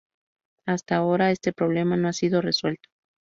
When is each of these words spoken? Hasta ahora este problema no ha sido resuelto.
Hasta 0.65 0.95
ahora 0.95 1.29
este 1.29 1.53
problema 1.53 1.95
no 1.95 2.07
ha 2.07 2.13
sido 2.13 2.41
resuelto. 2.41 2.89